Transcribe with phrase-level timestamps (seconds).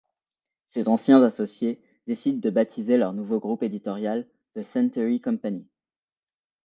[0.65, 5.67] Ses anciens associés décident de baptiser leur nouveau groupe éditorial, The Century Company.